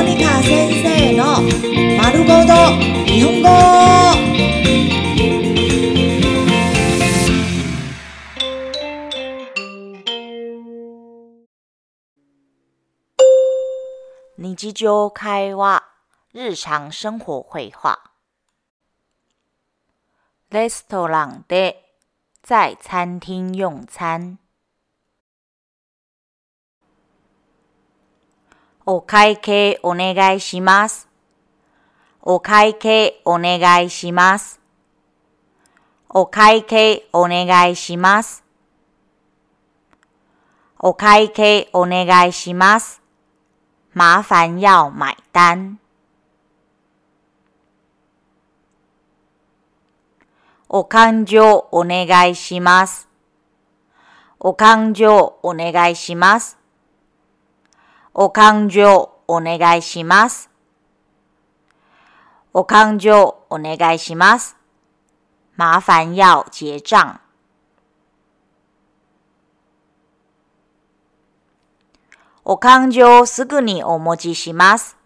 [0.00, 1.42] モニカ先生の
[1.98, 2.54] 丸ごと
[3.04, 3.48] 日本語。
[14.38, 15.84] 日常会話、
[16.32, 18.00] 日常生活会話。
[20.50, 21.92] レストランで、
[22.42, 24.39] 在餐廳用餐。
[28.92, 31.08] お会計お願いします。
[32.22, 34.60] お会計お願いします。
[36.08, 38.42] お会計お願いします。
[40.80, 43.00] お会計お願いします。
[43.94, 45.78] 麻烦要买单。
[50.68, 53.08] お勘定お願いします。
[54.40, 56.59] お勘定お願いします。
[58.12, 60.50] お勘定お願いします。
[62.52, 63.12] お勘定
[63.48, 64.56] お願いします。
[65.56, 67.20] 麻烦要结账。
[72.44, 74.96] お勘定すぐにお持ちします。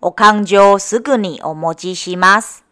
[0.00, 2.64] お勘定すぐにお持ちします。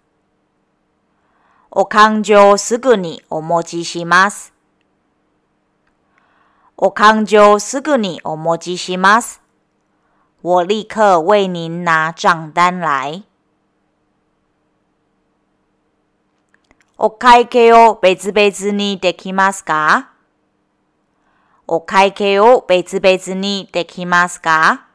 [1.71, 4.54] お勘定すぐにお持ちします。
[6.77, 9.41] 我康就すぐにお持ちします。
[10.43, 13.23] 我立刻为您拿账单来。
[16.99, 20.11] お会計を別々にできますか？
[21.69, 24.87] お会計を別々にできますか？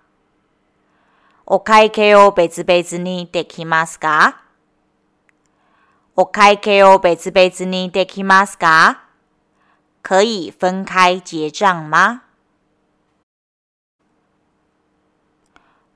[1.46, 4.42] お会計を別々にできますか？
[6.18, 9.06] お会計を別々にできますか？
[10.10, 12.22] 可以分开结账吗？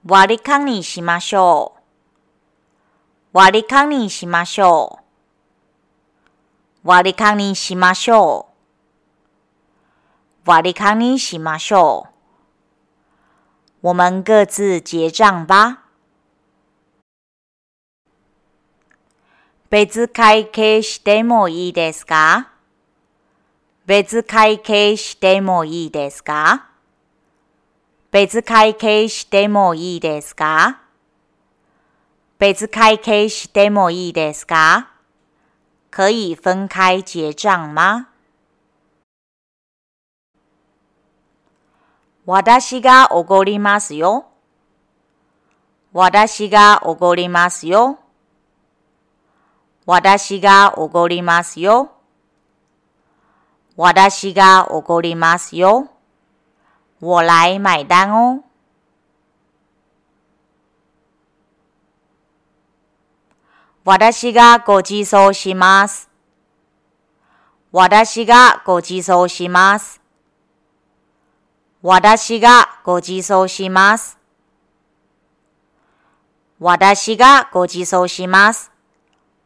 [0.05, 1.80] 割り勘にしましょう。
[3.33, 4.99] 割り勘にしましょ
[6.83, 6.88] う。
[6.88, 8.49] 割り勘にしましょ
[10.45, 10.48] う。
[10.48, 12.05] 割り勘にしましょ
[13.82, 13.88] う。
[13.88, 15.86] 我们各自结账吧。
[19.71, 22.52] 別会計してもいいですか？
[23.86, 26.70] 別会計してもいいですか？
[28.11, 30.80] 別会計してもいいですか？
[32.39, 34.89] 別会計してもいいですか？
[35.92, 38.08] 可以分开结账吗？
[42.26, 44.27] 私がおごりますよ。
[45.92, 48.00] 私がおごりますよ。
[49.86, 51.92] 私がおごりますよ。
[53.76, 55.89] 私がおごりますよ。
[57.00, 58.44] 我来买单哦。
[63.83, 66.10] 私がご馳走します。
[67.72, 70.00] 私がご馳走します。
[71.82, 74.20] 私がご馳走します。
[76.60, 78.72] 私がご馳走します。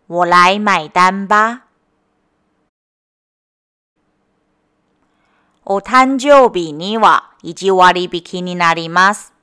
[0.08, 1.67] 我来买单吧。
[5.70, 9.34] お誕生日には1割引きになります。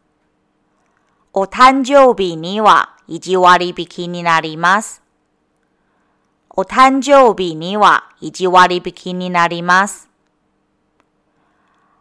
[1.34, 5.02] お誕生日には1割引きになります。
[6.48, 10.08] お誕生日には1割引きになります。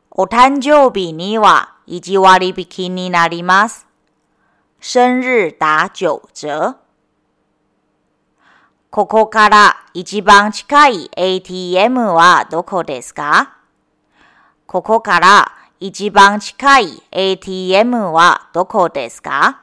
[0.10, 3.86] お誕生日には1割引きになります。
[4.80, 6.76] 生日打九折。
[8.90, 13.58] ここから一番近い ATM はどこですか？
[14.74, 19.62] ここから一番近い ATM はどこですか？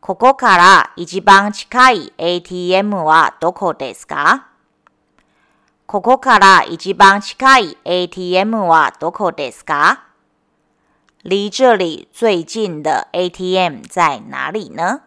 [0.00, 4.48] ここから一番近い ATM はどこですか？
[5.86, 9.98] ここから一番近い ATM はどこですか？
[11.22, 15.02] 离这里最近的 ATM 在哪里呢？